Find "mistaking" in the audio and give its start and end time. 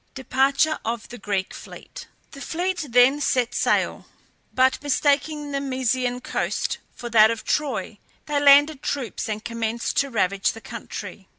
4.81-5.51